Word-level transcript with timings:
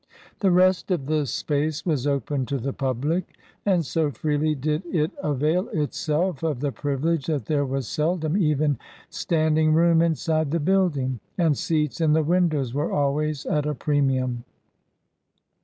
The 0.39 0.49
rest 0.49 0.89
of 0.89 1.05
the 1.05 1.27
space 1.27 1.85
was 1.85 2.07
open 2.07 2.47
to 2.47 2.57
the 2.57 2.73
public, 2.73 3.37
and 3.67 3.85
so 3.85 4.09
freely 4.09 4.55
did 4.55 4.81
it 4.87 5.11
avail 5.21 5.69
itself 5.69 6.41
of 6.41 6.59
the 6.59 6.71
privilege 6.71 7.27
that 7.27 7.45
there 7.45 7.67
was 7.67 7.87
sel 7.87 8.17
dom 8.17 8.35
even 8.35 8.79
standing 9.11 9.73
room 9.75 10.01
inside 10.01 10.49
the 10.49 10.59
building, 10.59 11.19
and 11.37 11.55
seats 11.55 12.01
in 12.01 12.13
the 12.13 12.23
windows 12.23 12.73
were 12.73 12.91
always 12.91 13.45
at 13.45 13.67
a 13.67 13.75
pre 13.75 14.01
mium. 14.01 14.37